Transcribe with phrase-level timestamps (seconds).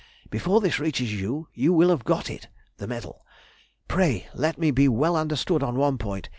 [0.31, 3.23] Before this reaches you, you will have got it [the medal].
[3.87, 6.27] Pray let me be well understood on one point.